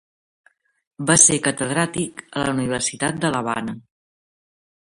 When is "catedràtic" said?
1.49-2.25